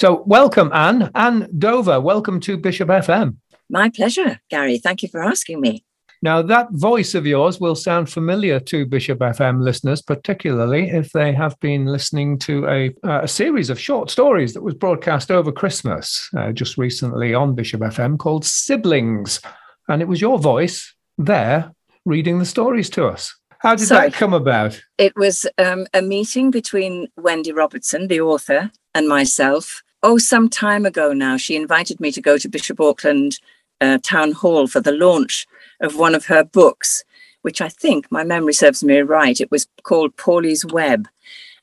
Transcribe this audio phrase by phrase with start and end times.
[0.00, 1.10] So, welcome, Anne.
[1.14, 3.36] Anne Dover, welcome to Bishop FM.
[3.68, 4.78] My pleasure, Gary.
[4.78, 5.84] Thank you for asking me.
[6.22, 11.34] Now, that voice of yours will sound familiar to Bishop FM listeners, particularly if they
[11.34, 16.30] have been listening to a, a series of short stories that was broadcast over Christmas
[16.34, 19.38] uh, just recently on Bishop FM called Siblings.
[19.86, 21.74] And it was your voice there
[22.06, 23.36] reading the stories to us.
[23.58, 24.80] How did that come about?
[24.96, 29.82] It was um, a meeting between Wendy Robertson, the author, and myself.
[30.02, 33.38] Oh, some time ago now, she invited me to go to Bishop Auckland
[33.82, 35.46] uh, Town Hall for the launch
[35.80, 37.04] of one of her books,
[37.42, 39.38] which I think my memory serves me right.
[39.38, 41.06] It was called Paulie's Web.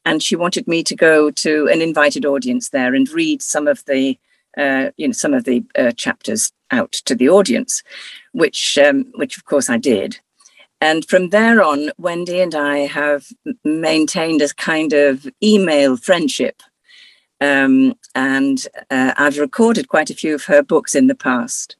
[0.05, 3.83] And she wanted me to go to an invited audience there and read some of
[3.85, 4.19] the,
[4.55, 7.81] uh, you know, some of the uh, chapters out to the audience,
[8.33, 10.19] which, um, which of course I did.
[10.79, 13.25] And from there on, Wendy and I have
[13.63, 16.61] maintained a kind of email friendship.
[17.39, 21.75] Um, and uh, I've recorded quite a few of her books in the past.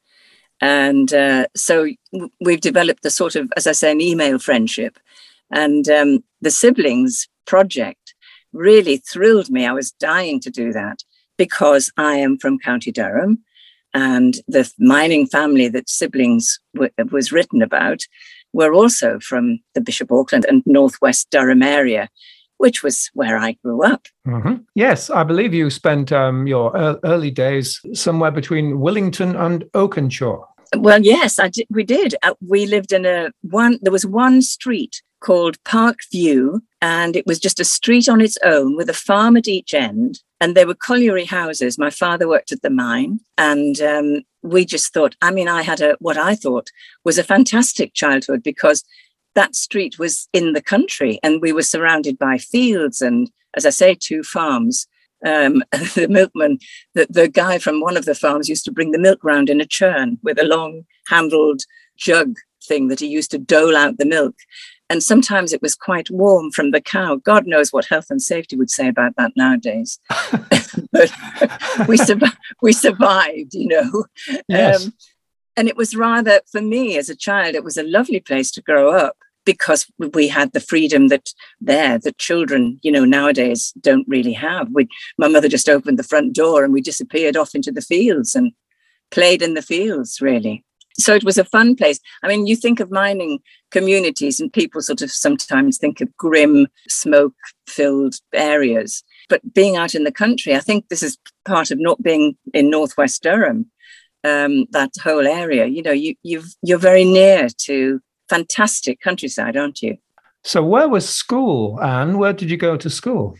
[0.60, 1.88] And uh, so
[2.40, 4.98] we've developed the sort of, as I say, an email friendship.
[5.50, 8.14] And um, the siblings project
[8.52, 9.66] really thrilled me.
[9.66, 11.02] I was dying to do that
[11.36, 13.38] because I am from County Durham.
[13.94, 18.02] And the mining family that siblings w- was written about
[18.52, 22.08] were also from the Bishop Auckland and Northwest Durham area
[22.58, 24.06] which was where I grew up.
[24.26, 24.56] Mm-hmm.
[24.74, 30.44] Yes, I believe you spent um, your early days somewhere between Willington and Oakenshaw.
[30.76, 32.14] Well, yes, I did, we did.
[32.22, 33.78] Uh, we lived in a one.
[33.80, 38.36] There was one street called Park View, and it was just a street on its
[38.44, 40.20] own with a farm at each end.
[40.40, 41.78] And there were colliery houses.
[41.78, 45.16] My father worked at the mine, and um, we just thought.
[45.22, 46.70] I mean, I had a what I thought
[47.04, 48.84] was a fantastic childhood because
[49.38, 53.70] that street was in the country and we were surrounded by fields and, as I
[53.70, 54.88] say, two farms.
[55.24, 55.62] Um,
[55.94, 56.58] the milkman,
[56.94, 59.60] the, the guy from one of the farms used to bring the milk round in
[59.60, 61.62] a churn with a long handled
[61.96, 64.34] jug thing that he used to dole out the milk.
[64.90, 67.14] And sometimes it was quite warm from the cow.
[67.16, 70.00] God knows what health and safety would say about that nowadays.
[70.90, 71.12] but
[71.86, 72.18] we, sur-
[72.60, 74.04] we survived, you know.
[74.48, 74.84] Yes.
[74.86, 74.94] Um,
[75.56, 78.62] and it was rather, for me as a child, it was a lovely place to
[78.62, 79.16] grow up
[79.48, 84.68] because we had the freedom that there that children you know nowadays don't really have.
[84.74, 88.34] We my mother just opened the front door and we disappeared off into the fields
[88.34, 88.52] and
[89.10, 90.66] played in the fields really.
[90.98, 91.98] So it was a fun place.
[92.22, 93.38] I mean you think of mining
[93.70, 99.02] communities and people sort of sometimes think of grim smoke filled areas.
[99.30, 101.16] But being out in the country i think this is
[101.46, 103.70] part of not being in northwest durham
[104.24, 105.66] um, that whole area.
[105.66, 109.98] You know you you've you're very near to fantastic countryside, aren't you?
[110.44, 112.18] So, where was school, Anne?
[112.18, 113.36] Where did you go to school?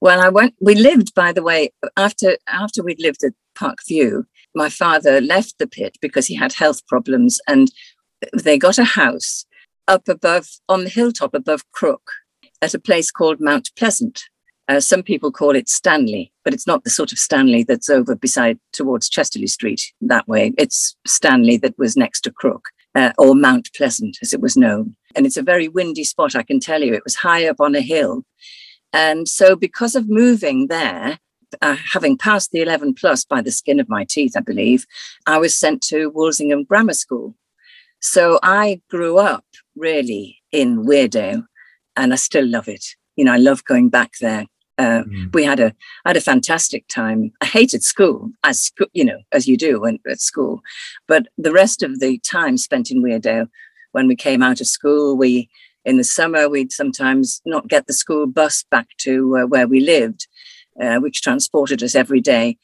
[0.00, 0.54] Well, I went.
[0.60, 4.26] We lived, by the way, after after we'd lived at Park View.
[4.54, 7.70] My father left the pit because he had health problems, and
[8.34, 9.46] they got a house
[9.88, 12.10] up above on the hilltop above Crook
[12.60, 14.22] at a place called Mount Pleasant.
[14.68, 18.14] Uh, some people call it Stanley, but it's not the sort of Stanley that's over
[18.14, 20.52] beside towards Chester-le-Street that way.
[20.56, 24.96] It's Stanley that was next to Crook uh, or Mount Pleasant, as it was known.
[25.14, 26.94] And it's a very windy spot, I can tell you.
[26.94, 28.24] It was high up on a hill.
[28.92, 31.18] And so, because of moving there,
[31.60, 34.86] uh, having passed the 11 plus by the skin of my teeth, I believe,
[35.26, 37.34] I was sent to Wolsingham Grammar School.
[38.00, 39.44] So I grew up
[39.76, 41.44] really in Weardale
[41.96, 42.84] and I still love it.
[43.16, 44.46] You know, I love going back there
[44.78, 45.34] uh, mm.
[45.34, 45.74] We had a
[46.06, 47.32] had a fantastic time.
[47.40, 50.62] I hated school, as you know, as you do when at school,
[51.06, 53.48] but the rest of the time spent in Weardale,
[53.92, 55.50] when we came out of school, we
[55.84, 59.80] in the summer we'd sometimes not get the school bus back to uh, where we
[59.80, 60.26] lived,
[60.80, 62.56] uh, which transported us every day.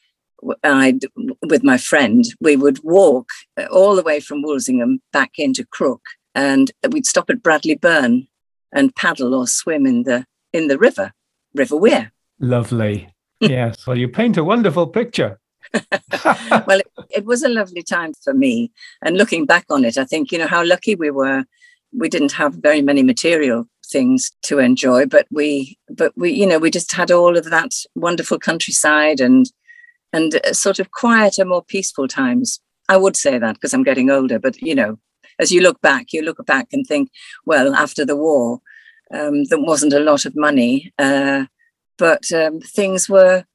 [0.63, 1.01] I'd,
[1.47, 3.27] with my friend, we would walk
[3.57, 6.01] uh, all the way from Wolsingham back into Crook,
[6.33, 8.27] and we'd stop at Bradley Burn
[8.71, 11.13] and paddle or swim in the in the river
[11.53, 12.11] River Wear.
[12.39, 13.13] Lovely.
[13.39, 13.85] yes.
[13.85, 15.39] Well, you paint a wonderful picture.
[15.73, 18.71] well, it, it, was a lovely time for me.
[19.03, 21.45] And looking back on it, I think, you know, how lucky we were.
[21.91, 26.59] We didn't have very many material things to enjoy, but we, but we, you know,
[26.59, 29.51] we just had all of that wonderful countryside and,
[30.13, 32.59] and uh, sort of quieter, more peaceful times.
[32.87, 34.97] I would say that because I'm getting older, but, you know,
[35.39, 37.09] as you look back, you look back and think,
[37.45, 38.61] well, after the war,
[39.13, 41.45] um, there wasn't a lot of money, uh,
[41.97, 43.45] but um, things were,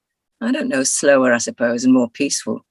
[0.40, 2.64] I don't know, slower, I suppose, and more peaceful.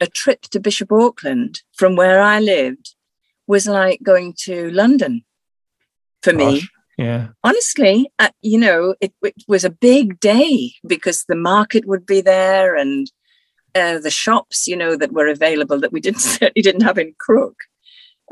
[0.00, 2.94] A trip to Bishop Auckland from where I lived
[3.46, 5.24] was like going to London
[6.22, 6.62] for me.
[6.98, 7.28] Yeah.
[7.44, 12.22] Honestly, uh, you know, it, it, was a big day because the market would be
[12.22, 13.10] there and
[13.74, 17.14] uh, the shops, you know, that were available that we didn't certainly didn't have in
[17.18, 17.56] Crook.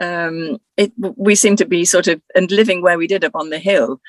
[0.01, 3.51] Um, it we seemed to be sort of and living where we did up on
[3.51, 4.01] the hill.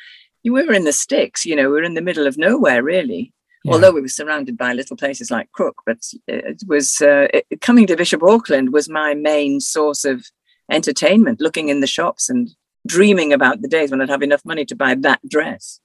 [0.43, 3.33] We were in the sticks, you know, we were in the middle of nowhere, really.
[3.63, 3.73] Yeah.
[3.73, 5.97] Although we were surrounded by little places like Crook, but
[6.27, 10.25] it was uh, it, coming to Bishop Auckland was my main source of
[10.71, 11.41] entertainment.
[11.41, 12.51] Looking in the shops and
[12.85, 15.79] dreaming about the days when I'd have enough money to buy that dress.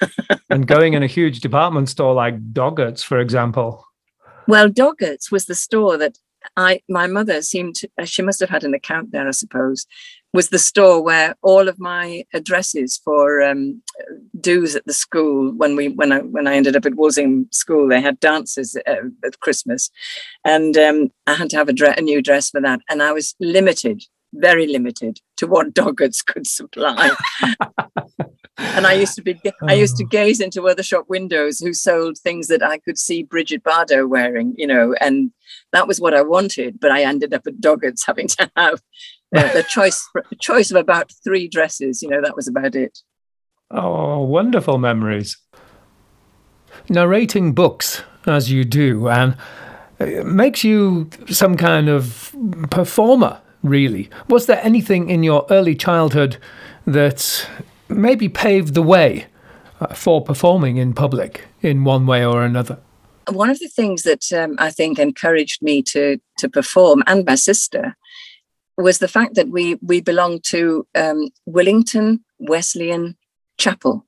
[0.50, 3.84] and going in a huge department store like Doggett's, for example.
[4.46, 6.18] Well, Doggett's was the store that
[6.56, 9.86] I my mother seemed to, uh, she must have had an account there, I suppose,
[10.32, 13.82] was the store where all of my addresses for um,
[14.40, 17.88] dues at the school when we when I when I ended up at Wolsingham School,
[17.88, 19.90] they had dances uh, at Christmas,
[20.44, 23.12] and um, I had to have a, dre- a new dress for that, and I
[23.12, 24.02] was limited
[24.34, 27.12] very limited to what Doggett's could supply.
[28.58, 30.08] and I used to be I used to oh.
[30.08, 34.54] gaze into other shop windows who sold things that I could see Brigitte Bardot wearing,
[34.56, 35.32] you know, and
[35.72, 36.78] that was what I wanted.
[36.80, 38.80] But I ended up at Doggett's having to have
[39.34, 40.08] uh, the choice
[40.40, 42.02] choice of about three dresses.
[42.02, 42.98] You know, that was about it.
[43.70, 45.36] Oh, wonderful memories.
[46.88, 49.36] Narrating books as you do, and
[50.24, 52.34] makes you some kind of
[52.70, 54.10] performer really.
[54.28, 56.36] Was there anything in your early childhood
[56.86, 57.48] that
[57.88, 59.26] maybe paved the way
[59.80, 62.78] uh, for performing in public in one way or another?
[63.28, 67.36] One of the things that um, I think encouraged me to to perform, and my
[67.36, 67.96] sister,
[68.76, 73.16] was the fact that we we belonged to um, Willington Wesleyan
[73.56, 74.06] Chapel,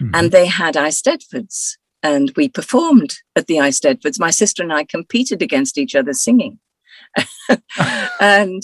[0.00, 0.14] mm-hmm.
[0.14, 4.20] and they had Eisteddfods, and we performed at the Eisteddfods.
[4.20, 6.60] My sister and I competed against each other singing.
[8.20, 8.62] and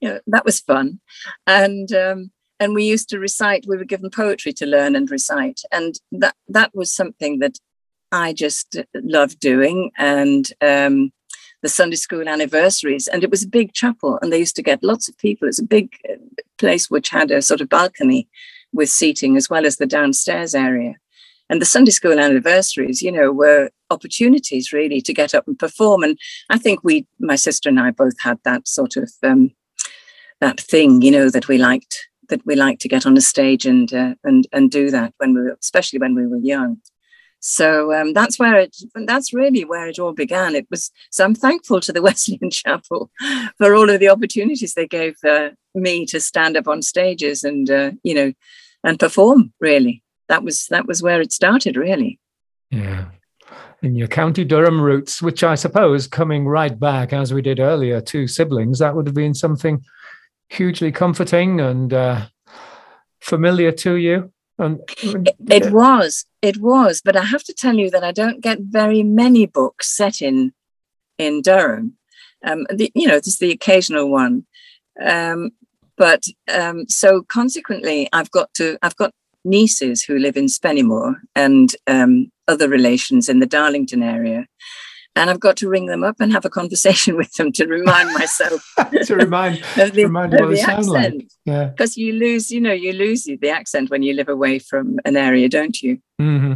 [0.00, 1.00] you know, that was fun.
[1.46, 2.30] And um,
[2.60, 3.66] and we used to recite.
[3.66, 7.58] We were given poetry to learn and recite, and that that was something that
[8.12, 9.90] I just loved doing.
[9.96, 11.12] And um,
[11.62, 14.82] the Sunday school anniversaries, and it was a big chapel, and they used to get
[14.82, 15.48] lots of people.
[15.48, 16.14] It's a big uh,
[16.58, 18.28] place which had a sort of balcony
[18.72, 20.94] with seating as well as the downstairs area.
[21.50, 26.02] And the Sunday school anniversaries, you know, were opportunities really to get up and perform.
[26.02, 26.18] And
[26.50, 29.52] I think we, my sister and I, both had that sort of um,
[30.40, 33.66] that thing, you know, that we liked that we like to get on a stage
[33.66, 36.78] and uh, and and do that when we were, especially when we were young.
[37.40, 38.76] So um, that's where it.
[38.94, 40.54] That's really where it all began.
[40.54, 40.90] It was.
[41.10, 43.10] So I'm thankful to the Wesleyan Chapel
[43.58, 47.70] for all of the opportunities they gave uh, me to stand up on stages and
[47.70, 48.32] uh, you know
[48.84, 49.52] and perform.
[49.60, 52.18] Really, that was that was where it started really
[52.70, 53.06] yeah
[53.82, 58.00] in your county durham roots which i suppose coming right back as we did earlier
[58.00, 59.82] to siblings that would have been something
[60.48, 62.26] hugely comforting and uh,
[63.20, 64.32] familiar to you.
[64.58, 68.40] And it, it was it was but i have to tell you that i don't
[68.40, 70.52] get very many books set in
[71.16, 71.96] in durham.
[72.44, 74.46] Um, the, you know just the occasional one.
[75.04, 75.50] Um,
[75.96, 79.12] but um, so consequently i've got to i've got
[79.44, 84.46] nieces who live in Spennymoor and um, other relations in the Darlington area.
[85.18, 88.14] And I've got to ring them up and have a conversation with them to remind
[88.14, 88.62] myself
[89.04, 90.88] to remind, the, remind they sound accent.
[90.88, 91.28] like.
[91.44, 95.00] Yeah, because you lose, you know, you lose the accent when you live away from
[95.04, 96.00] an area, don't you?
[96.20, 96.54] Mm-hmm.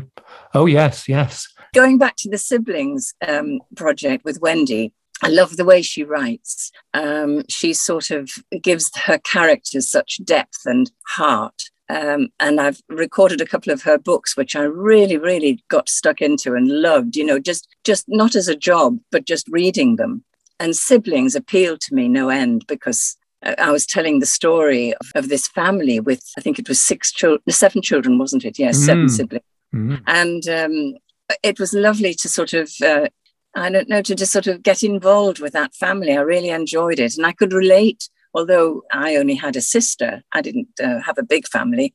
[0.54, 1.48] Oh yes, yes.
[1.74, 4.92] Going back to the siblings um, project with Wendy,
[5.22, 6.70] I love the way she writes.
[6.94, 8.31] Um, she sort of
[8.62, 11.70] gives her characters such depth and heart.
[11.93, 16.22] Um, and I've recorded a couple of her books, which I really, really got stuck
[16.22, 17.17] into and loved.
[17.17, 20.25] You know, just just not as a job, but just reading them.
[20.58, 25.29] And siblings appealed to me no end because I was telling the story of, of
[25.29, 28.58] this family with I think it was six children, seven children, wasn't it?
[28.58, 28.87] Yes, mm.
[28.87, 29.44] seven siblings.
[29.75, 30.03] Mm.
[30.06, 30.94] And um,
[31.43, 33.08] it was lovely to sort of uh,
[33.55, 36.17] I don't know to just sort of get involved with that family.
[36.17, 40.43] I really enjoyed it, and I could relate although I only had a sister, I
[40.43, 41.94] didn't uh, have a big family,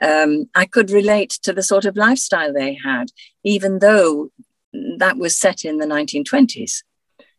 [0.00, 3.08] um, I could relate to the sort of lifestyle they had,
[3.42, 4.30] even though
[4.98, 6.82] that was set in the 1920s.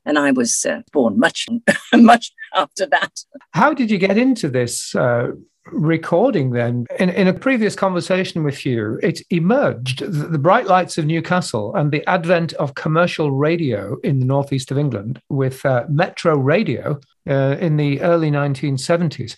[0.06, 1.48] And I was uh, born much,
[1.94, 3.12] much after that.
[3.52, 5.32] How did you get into this uh,
[5.72, 6.86] recording then.
[7.00, 11.76] In, in a previous conversation with you, it emerged that the bright lights of Newcastle
[11.76, 17.00] and the advent of commercial radio in the northeast of England with uh, Metro Radio
[17.28, 19.36] uh, in the early 1970s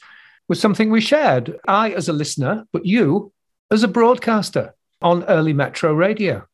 [0.48, 1.58] was something we shared.
[1.68, 3.32] I, as a listener, but you
[3.72, 6.46] as a broadcaster on early Metro Radio.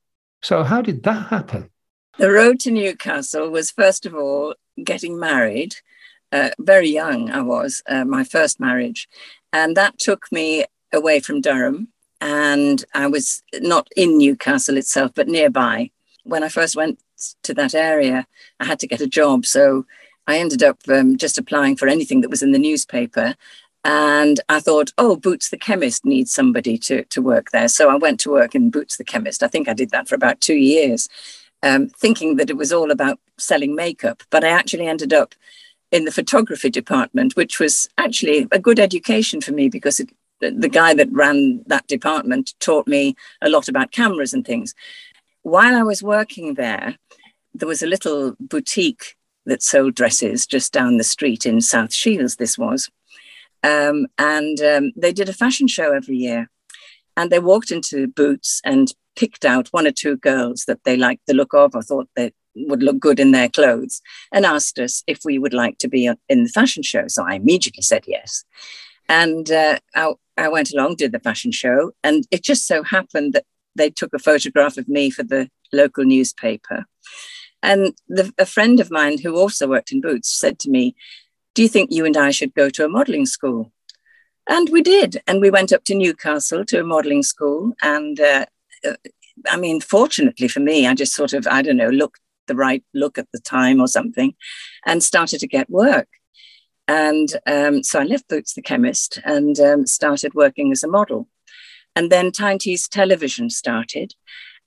[0.42, 1.70] So, how did that happen?
[2.18, 5.76] The road to Newcastle was, first of all, getting married.
[6.34, 9.08] Uh, very young, I was, uh, my first marriage.
[9.54, 15.28] And that took me away from Durham, and I was not in Newcastle itself, but
[15.28, 15.92] nearby.
[16.24, 17.00] When I first went
[17.44, 18.26] to that area,
[18.60, 19.46] I had to get a job.
[19.46, 19.86] So
[20.26, 23.36] I ended up um, just applying for anything that was in the newspaper.
[23.86, 27.68] And I thought, oh, Boots the chemist needs somebody to, to work there.
[27.68, 29.44] So I went to work in Boots the chemist.
[29.44, 31.10] I think I did that for about two years,
[31.62, 34.24] um, thinking that it was all about selling makeup.
[34.32, 35.36] But I actually ended up
[35.94, 40.10] in the photography department, which was actually a good education for me because it,
[40.42, 44.74] the guy that ran that department taught me a lot about cameras and things.
[45.44, 46.98] While I was working there,
[47.54, 52.38] there was a little boutique that sold dresses just down the street in South Shields,
[52.38, 52.90] this was.
[53.62, 56.50] Um, and um, they did a fashion show every year.
[57.16, 61.28] And they walked into Boots and picked out one or two girls that they liked
[61.28, 65.04] the look of or thought they would look good in their clothes and asked us
[65.08, 67.08] if we would like to be in the fashion show.
[67.08, 68.44] So I immediately said yes.
[69.10, 71.92] And uh, I, I went along, did the fashion show.
[72.04, 73.46] And it just so happened that
[73.76, 76.86] they took a photograph of me for the local newspaper.
[77.62, 80.96] And the, a friend of mine who also worked in Boots said to me,
[81.54, 83.72] Do you think you and I should go to a modeling school?
[84.48, 85.22] And we did.
[85.26, 87.74] And we went up to Newcastle to a modeling school.
[87.82, 88.46] And uh,
[88.86, 88.96] uh,
[89.50, 92.84] I mean, fortunately for me, I just sort of, I don't know, looked the right
[92.94, 94.34] look at the time or something
[94.86, 96.08] and started to get work.
[96.88, 101.28] And um, so I left Boots the chemist and um, started working as a model.
[101.96, 104.14] And then Tyne Tees television started.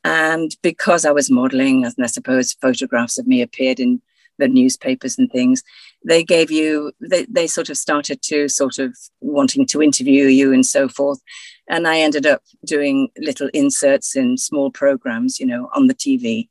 [0.05, 4.01] And because I was modeling, and I suppose photographs of me appeared in
[4.39, 5.63] the newspapers and things,
[6.05, 10.53] they gave you, they, they sort of started to sort of wanting to interview you
[10.53, 11.21] and so forth.
[11.69, 16.49] And I ended up doing little inserts in small programs, you know, on the TV.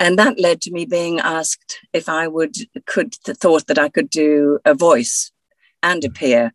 [0.00, 4.10] And that led to me being asked if I would, could, thought that I could
[4.10, 5.32] do a voice
[5.82, 6.52] and appear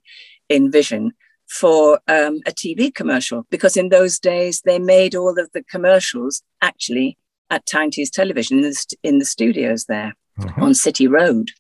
[0.50, 1.12] in Vision
[1.50, 6.42] for um, a TV commercial because in those days they made all of the commercials
[6.62, 7.18] actually
[7.50, 10.64] at Tyne Tees Television in the, st- in the studios there uh-huh.
[10.64, 11.52] on City Road.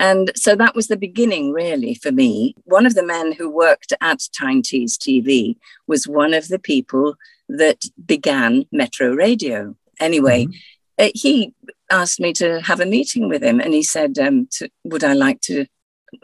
[0.00, 2.56] And so that was the beginning, really, for me.
[2.64, 5.56] One of the men who worked at Tyne Tees TV
[5.86, 7.14] was one of the people
[7.48, 9.76] that began Metro Radio.
[10.00, 10.56] Anyway, mm-hmm.
[10.98, 11.54] Uh, he
[11.90, 15.12] asked me to have a meeting with him and he said, um, to, Would I
[15.12, 15.66] like to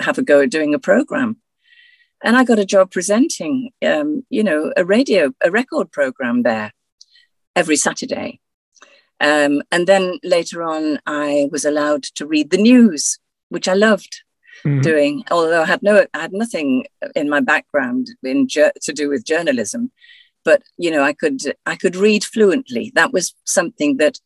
[0.01, 1.41] have a go at doing a program?
[2.23, 6.73] and I got a job presenting, um, you know, a radio, a record program there
[7.55, 8.41] every Saturday.
[9.21, 14.23] Um, and then later on, I was allowed to read the news, which I loved
[14.65, 14.81] mm-hmm.
[14.81, 15.25] doing.
[15.31, 19.93] Although I had no, I had nothing in my background in to do with journalism,
[20.45, 22.93] but you know, I could, I could read fluently.
[22.95, 24.19] That was something that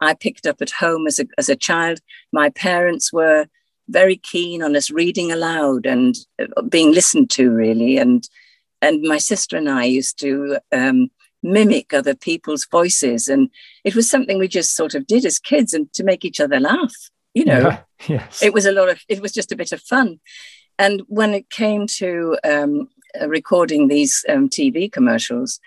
[0.00, 2.00] I picked up at home as a as a child.
[2.32, 3.46] My parents were
[3.88, 7.98] very keen on us reading aloud and uh, being listened to, really.
[7.98, 8.28] And
[8.82, 11.10] and my sister and I used to um,
[11.42, 13.50] mimic other people's voices, and
[13.84, 16.60] it was something we just sort of did as kids, and to make each other
[16.60, 16.94] laugh.
[17.34, 18.42] You know, yeah, yes.
[18.42, 19.00] it was a lot of.
[19.08, 20.20] It was just a bit of fun.
[20.78, 22.88] And when it came to um,
[23.26, 25.60] recording these um, TV commercials,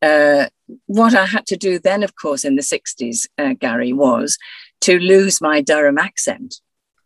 [0.00, 0.46] uh,
[0.86, 4.38] what I had to do then, of course, in the 60s, uh, Gary, was
[4.82, 6.60] to lose my Durham accent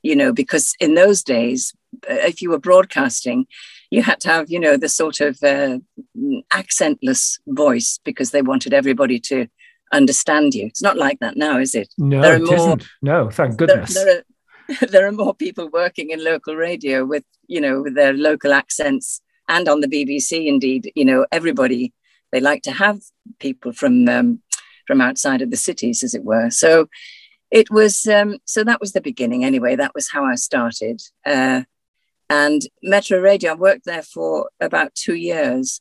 [0.04, 1.72] you know, because in those days,
[2.08, 3.46] uh, if you were broadcasting,
[3.90, 5.78] you had to have, you know, the sort of uh,
[6.52, 9.48] accentless voice because they wanted everybody to
[9.92, 10.66] understand you.
[10.66, 11.88] It's not like that now, is it?
[11.96, 12.86] No, there are it more, isn't.
[13.00, 13.94] No, thank goodness.
[13.94, 14.24] There, there,
[14.82, 18.52] are, there are more people working in local radio with, you know, with their local
[18.52, 21.94] accents and on the BBC, indeed, you know, everybody,
[22.34, 22.98] they like to have
[23.38, 24.42] people from, um,
[24.88, 26.50] from outside of the cities, as it were.
[26.50, 26.88] So
[27.54, 29.76] it was um, so that was the beginning anyway.
[29.76, 31.62] That was how i started uh,
[32.28, 35.80] and metro radio i worked there for about two years.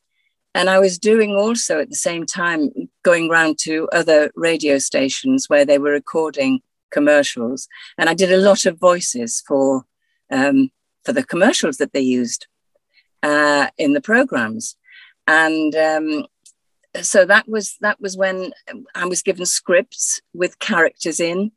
[0.53, 2.69] And i was doing also at the same time
[3.03, 7.67] going round to other radio stations where they were recording commercials.
[7.97, 9.85] And i did a lot of voices for
[10.31, 10.69] um,
[11.03, 12.45] for the commercials that they used
[13.23, 14.75] uh, in the programs.
[15.25, 16.27] And um,
[17.01, 18.51] so that was that was when
[18.95, 21.51] I was given scripts with characters in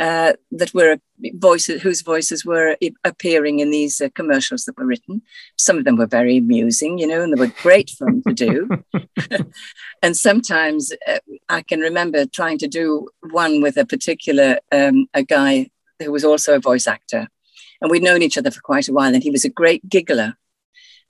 [0.00, 0.98] uh, that were
[1.34, 5.20] voices whose voices were appearing in these uh, commercials that were written.
[5.58, 8.68] Some of them were very amusing, you know, and they were great fun to do.
[10.02, 11.18] and sometimes uh,
[11.50, 16.24] I can remember trying to do one with a particular um, a guy who was
[16.24, 17.28] also a voice actor,
[17.82, 20.38] and we'd known each other for quite a while, and he was a great giggler.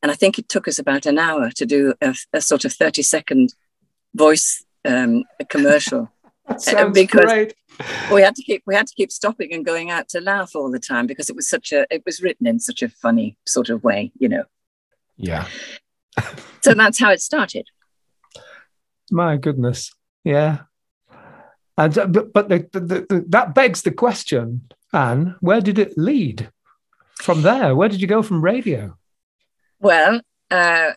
[0.02, 2.72] And I think it took us about an hour to do a, a sort of
[2.72, 3.54] thirty second
[4.14, 6.10] voice um, commercial.
[6.58, 7.54] Sounds because great
[8.12, 10.70] we had to keep we had to keep stopping and going out to laugh all
[10.70, 13.70] the time because it was such a it was written in such a funny sort
[13.70, 14.44] of way, you know.
[15.16, 15.46] Yeah.
[16.62, 17.68] so that's how it started.
[19.10, 19.92] My goodness.
[20.24, 20.60] Yeah.
[21.76, 25.96] And uh, but, but the, the, the, that begs the question, Anne, where did it
[25.96, 26.50] lead
[27.14, 27.74] from there?
[27.74, 28.96] Where did you go from radio?
[29.78, 30.92] Well, uh,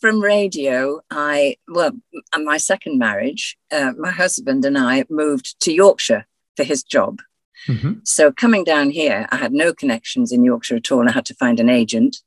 [0.00, 1.92] from radio, I, well,
[2.36, 7.20] my second marriage, uh, my husband and I moved to Yorkshire for his job.
[7.66, 8.00] Mm-hmm.
[8.04, 11.00] So coming down here, I had no connections in Yorkshire at all.
[11.00, 12.18] and I had to find an agent.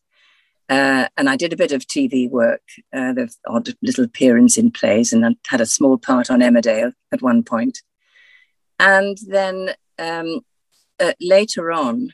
[0.69, 2.62] Uh, and I did a bit of TV work,
[2.93, 6.93] uh, the odd little appearance in plays, and I had a small part on Emmerdale
[7.12, 7.81] at one point.
[8.79, 10.39] And then um,
[11.00, 12.13] uh, later on,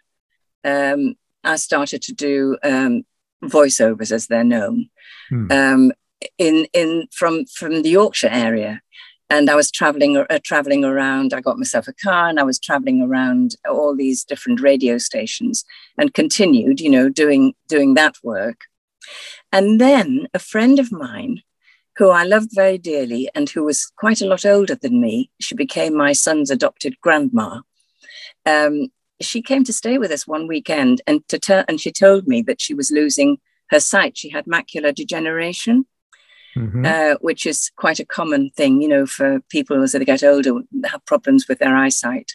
[0.64, 3.04] um, I started to do um,
[3.44, 4.90] voiceovers, as they're known,
[5.30, 5.52] hmm.
[5.52, 5.92] Um,
[6.38, 8.82] in in from from the Yorkshire area
[9.30, 11.34] and I was traveling uh, traveling around.
[11.34, 15.64] I got myself a car, and I was traveling around all these different radio stations,
[15.98, 18.66] and continued, you know, doing doing that work.
[19.52, 21.42] And then a friend of mine,
[21.98, 25.56] who I loved very dearly, and who was quite a lot older than me, she
[25.56, 27.62] became my son's adopted grandma.
[28.46, 28.88] Um,
[29.22, 32.42] she came to stay with us one weekend, and to ter- and she told me
[32.44, 33.38] that she was losing
[33.70, 34.18] her sight.
[34.18, 35.86] She had macular degeneration
[36.56, 36.86] mm-hmm.
[36.86, 40.54] uh, which is quite a common thing, you know, for people as they get older,
[40.86, 42.34] have problems with their eyesight.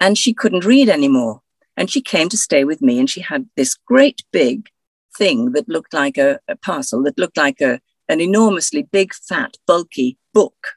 [0.00, 1.42] And she couldn't read anymore.
[1.76, 4.68] And she came to stay with me, and she had this great big
[5.16, 9.56] thing that looked like a, a parcel, that looked like a, an enormously big, fat,
[9.66, 10.68] bulky book.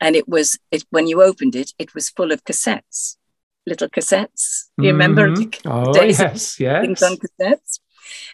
[0.00, 3.16] And it was, it, when you opened it, it was full of cassettes,
[3.68, 4.64] little cassettes.
[4.78, 5.18] Do you mm-hmm.
[5.18, 5.50] remember?
[5.66, 6.80] Oh, days yes, yes.
[6.82, 7.80] Things on cassettes.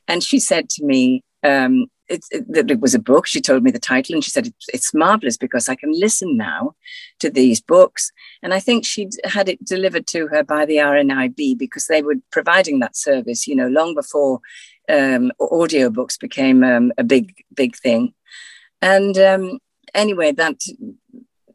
[0.08, 3.26] And she said to me, um, it, it, it, was a book.
[3.26, 6.36] She told me the title, and she said it's, it's marvelous because I can listen
[6.36, 6.74] now
[7.20, 8.12] to these books.
[8.42, 12.16] And I think she'd had it delivered to her by the RNIB because they were
[12.30, 14.40] providing that service, you know, long before
[14.88, 18.12] um, audiobooks became um, a big, big thing.
[18.82, 19.58] And um,
[19.94, 20.60] anyway, that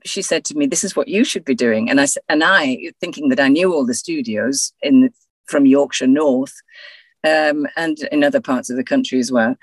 [0.05, 2.91] she said to me, "This is what you should be doing." And I and I,
[2.99, 5.11] thinking that I knew all the studios in
[5.45, 6.53] from Yorkshire North.
[7.27, 9.57] Um, and in other parts of the country as well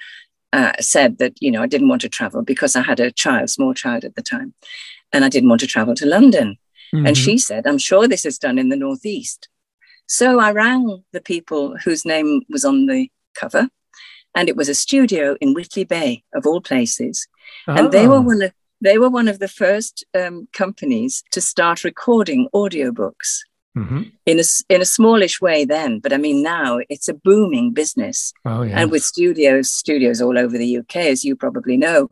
[0.52, 3.50] uh, said that you know I didn't want to travel because I had a child,
[3.50, 4.54] small child at the time,
[5.12, 6.58] and I didn't want to travel to London.
[6.94, 7.06] Mm-hmm.
[7.06, 9.48] And she said, "I'm sure this is done in the northeast."
[10.06, 13.68] So I rang the people whose name was on the cover,
[14.34, 17.26] and it was a studio in Whitley Bay, of all places,
[17.68, 17.74] oh.
[17.74, 18.22] and they were oh.
[18.22, 23.40] one of they were one of the first um, companies to start recording audiobooks
[23.76, 24.02] mm-hmm.
[24.26, 26.00] in a in a smallish way then.
[26.00, 30.56] But I mean, now it's a booming business, oh, and with studios studios all over
[30.58, 32.08] the UK, as you probably know.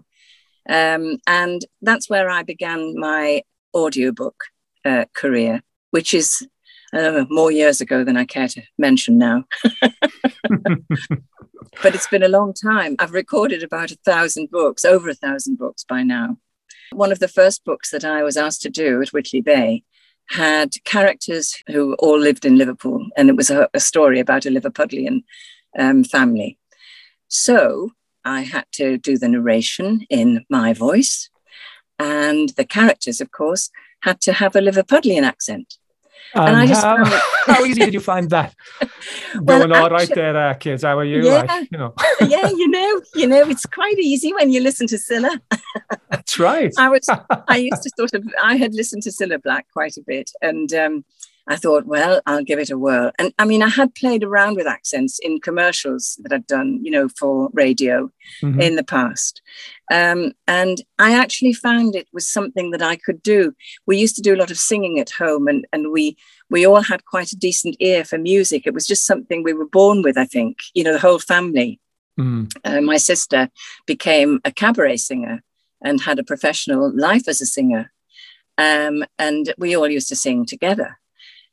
[0.69, 3.43] Um, and that's where I began my
[3.75, 4.45] audiobook
[4.85, 6.47] uh, career, which is
[6.95, 9.45] know, more years ago than I care to mention now.
[11.83, 12.97] but it's been a long time.
[12.99, 16.39] I've recorded about a thousand books, over a thousand books by now.
[16.95, 19.83] One of the first books that I was asked to do at Whitley Bay
[20.31, 24.51] had characters who all lived in Liverpool, and it was a, a story about a
[24.51, 25.25] Liverpudlian
[25.77, 26.57] um, family.
[27.27, 27.91] So
[28.25, 31.31] I had to do the narration in my voice,
[31.99, 33.71] and the characters, of course,
[34.03, 35.75] had to have a Liverpudlian accent.
[36.35, 37.05] And, I just how,
[37.47, 38.55] how easy did you find that?
[39.41, 40.83] well, Going all right there, uh, kids.
[40.83, 41.25] How are you?
[41.25, 41.95] Yeah, like, you know.
[42.21, 45.41] yeah, you know, you know, it's quite easy when you listen to Cilla.
[46.11, 46.73] That's right.
[46.79, 47.09] I was,
[47.49, 50.73] I used to sort of, I had listened to Cilla Black quite a bit, and
[50.75, 51.05] um,
[51.47, 53.13] I thought, well, I'll give it a whirl.
[53.19, 56.91] And I mean, I had played around with accents in commercials that I'd done, you
[56.91, 58.11] know, for radio
[58.43, 58.61] mm-hmm.
[58.61, 59.43] in the past.
[59.93, 63.55] Um, and I actually found it was something that I could do.
[63.87, 66.17] We used to do a lot of singing at home, and, and we
[66.51, 68.67] we all had quite a decent ear for music.
[68.67, 71.81] It was just something we were born with, I think, you know, the whole family.
[72.19, 72.51] Mm.
[72.65, 73.51] Uh, my sister
[73.87, 75.43] became a cabaret singer
[75.83, 77.93] and had a professional life as a singer.
[78.57, 80.99] Um, and we all used to sing together.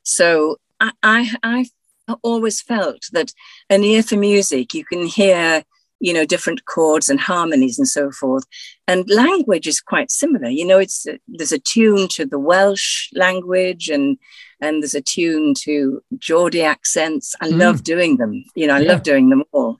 [0.02, 1.66] So I, I,
[2.08, 3.32] I always felt that
[3.70, 5.62] an ear for music, you can hear,
[6.00, 8.44] you know, different chords and harmonies and so forth.
[8.88, 10.48] And language is quite similar.
[10.48, 14.18] You know, it's there's a tune to the Welsh language and
[14.60, 17.34] and there's a tune to Geordie accents.
[17.40, 17.58] I mm.
[17.58, 18.44] love doing them.
[18.54, 18.92] You know, I yeah.
[18.92, 19.78] love doing them all.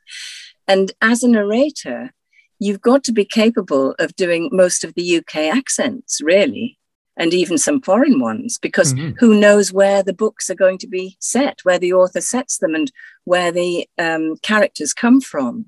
[0.68, 2.12] And as a narrator,
[2.58, 6.78] you've got to be capable of doing most of the UK accents, really
[7.16, 9.16] and even some foreign ones, because mm-hmm.
[9.18, 12.74] who knows where the books are going to be set, where the author sets them,
[12.74, 12.90] and
[13.24, 15.66] where the um, characters come from.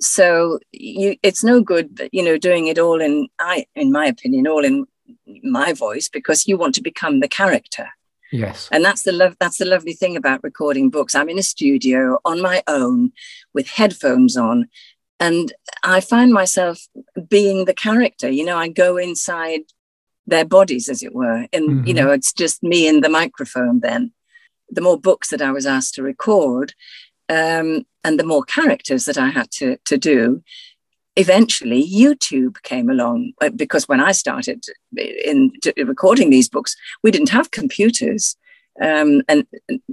[0.00, 4.46] So you, it's no good, you know, doing it all in, I, in my opinion,
[4.46, 4.86] all in
[5.42, 7.88] my voice, because you want to become the character.
[8.32, 8.68] Yes.
[8.72, 11.14] And that's the love that's the lovely thing about recording books.
[11.14, 13.12] I'm in a studio on my own
[13.54, 14.68] with headphones on
[15.20, 16.86] and I find myself
[17.28, 18.28] being the character.
[18.28, 19.60] You know, I go inside
[20.26, 21.86] their bodies, as it were, and mm-hmm.
[21.86, 23.80] you know, it's just me and the microphone.
[23.80, 24.12] Then,
[24.68, 26.74] the more books that I was asked to record,
[27.28, 30.42] um, and the more characters that I had to to do,
[31.16, 34.64] eventually YouTube came along uh, because when I started
[34.96, 38.36] in recording these books, we didn't have computers.
[38.78, 39.46] Um, and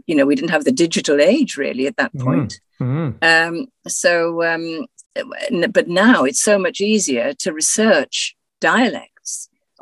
[0.08, 2.26] you know we didn't have the digital age really at that mm-hmm.
[2.26, 2.60] point.
[2.82, 3.12] Mm-hmm.
[3.22, 4.86] Um, so um,
[5.72, 9.13] but now it's so much easier to research dialects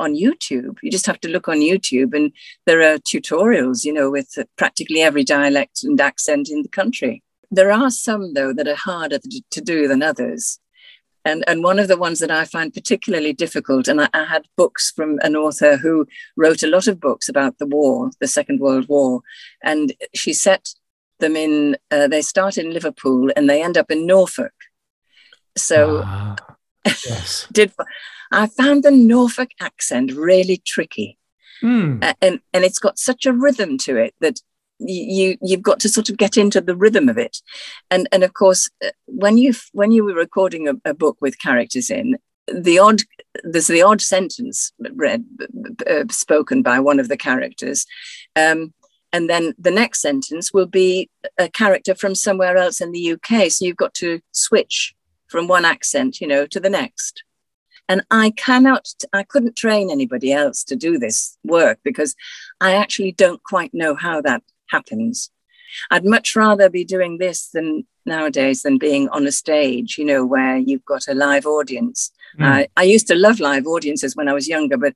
[0.01, 0.77] on YouTube.
[0.81, 2.31] You just have to look on YouTube, and
[2.65, 7.23] there are tutorials, you know, with practically every dialect and accent in the country.
[7.49, 9.19] There are some, though, that are harder
[9.51, 10.59] to do than others.
[11.23, 14.47] And, and one of the ones that I find particularly difficult, and I, I had
[14.57, 18.59] books from an author who wrote a lot of books about the war, the Second
[18.59, 19.21] World War,
[19.63, 20.73] and she set
[21.19, 24.53] them in, uh, they start in Liverpool and they end up in Norfolk
[25.57, 26.35] so ah,
[26.85, 27.47] yes.
[27.51, 27.71] did
[28.31, 31.17] I found the Norfolk accent really tricky.
[31.61, 32.03] Mm.
[32.03, 34.39] Uh, and and it's got such a rhythm to it that
[34.79, 37.37] you you've got to sort of get into the rhythm of it
[37.91, 41.37] and and of course uh, when you when you were recording a, a book with
[41.37, 42.17] characters in
[42.51, 43.01] the odd
[43.43, 45.23] there's the odd sentence read
[45.87, 47.85] uh, spoken by one of the characters
[48.35, 48.73] um,
[49.13, 53.51] and then the next sentence will be a character from somewhere else in the UK
[53.51, 54.95] so you've got to switch
[55.31, 57.23] from one accent, you know, to the next.
[57.91, 62.15] And I cannot, I couldn't train anybody else to do this work because
[62.61, 65.29] I actually don't quite know how that happens.
[65.89, 70.25] I'd much rather be doing this than nowadays than being on a stage, you know,
[70.25, 72.13] where you've got a live audience.
[72.39, 72.45] Mm.
[72.45, 74.95] I, I used to love live audiences when I was younger, but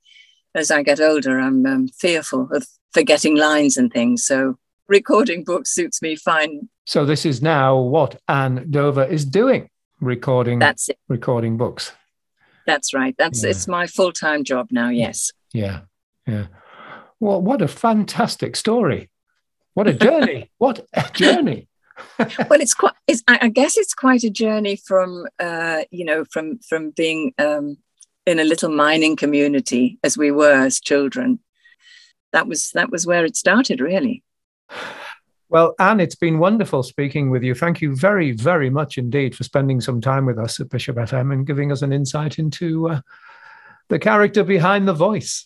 [0.53, 4.25] as I get older, I'm um, fearful of forgetting lines and things.
[4.25, 6.69] So recording books suits me fine.
[6.85, 10.99] So this is now what Anne Dover is doing recording that's it.
[11.07, 11.91] recording books
[12.65, 13.15] that's right.
[13.17, 13.51] That's yeah.
[13.51, 15.31] it's my full-time job now yes.
[15.53, 15.81] Yeah.
[16.27, 16.47] Yeah.
[17.19, 19.09] Well what a fantastic story.
[19.73, 20.51] What a journey.
[20.57, 21.67] What a journey.
[22.17, 26.59] Well it's quite it's i guess it's quite a journey from uh you know from
[26.59, 27.77] from being um
[28.25, 31.39] in a little mining community as we were as children.
[32.33, 34.23] That was that was where it started really
[35.49, 37.53] well, Anne, it's been wonderful speaking with you.
[37.53, 41.31] Thank you very, very much indeed for spending some time with us at Bishop FM
[41.31, 43.01] and giving us an insight into uh,
[43.89, 45.45] the character behind the voice.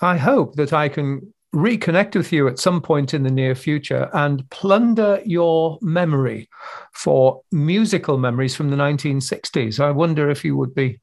[0.00, 4.10] I hope that I can reconnect with you at some point in the near future
[4.12, 6.48] and plunder your memory
[6.92, 9.80] for musical memories from the 1960s.
[9.80, 11.00] I wonder if you would be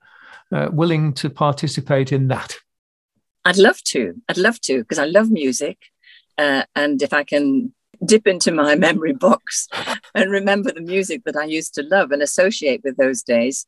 [0.51, 2.55] uh, willing to participate in that.
[3.43, 4.13] I'd love to.
[4.27, 5.77] I'd love to because I love music.
[6.37, 7.73] Uh, and if I can
[8.05, 9.67] dip into my memory box
[10.13, 13.65] and remember the music that I used to love and associate with those days,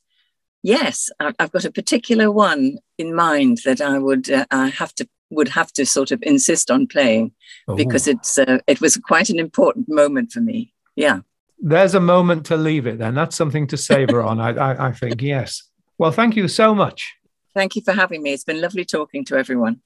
[0.63, 5.07] yes, I've got a particular one in mind that I would uh, I have to
[5.29, 7.33] would have to sort of insist on playing
[7.67, 7.75] oh.
[7.75, 10.73] because it's uh, it was quite an important moment for me.
[10.95, 11.19] Yeah.
[11.59, 13.15] There's a moment to leave it then.
[13.15, 15.21] That's something to savor on, I, I, I think.
[15.21, 15.63] Yes.
[15.97, 17.15] Well, thank you so much.
[17.55, 18.33] Thank you for having me.
[18.33, 19.81] It's been lovely talking to everyone.